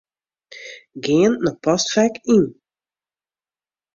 [1.03, 2.45] Gean nei Postfek Yn.